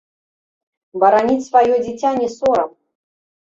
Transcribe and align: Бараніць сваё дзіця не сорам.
Бараніць 1.03 1.45
сваё 1.49 1.75
дзіця 1.85 2.09
не 2.19 2.27
сорам. 2.39 2.75